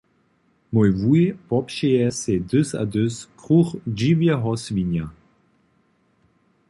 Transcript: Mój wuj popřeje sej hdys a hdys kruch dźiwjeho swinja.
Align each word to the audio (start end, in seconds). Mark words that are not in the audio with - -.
Mój 0.73 0.89
wuj 1.01 1.23
popřeje 1.49 2.07
sej 2.19 2.37
hdys 2.41 2.69
a 2.81 2.83
hdys 2.87 3.15
kruch 3.41 3.69
dźiwjeho 3.99 4.51
swinja. 4.63 5.05